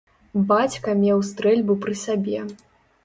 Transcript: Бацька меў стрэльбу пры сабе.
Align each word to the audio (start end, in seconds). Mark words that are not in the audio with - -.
Бацька 0.51 0.95
меў 1.03 1.21
стрэльбу 1.29 1.77
пры 1.85 1.95
сабе. 2.05 2.39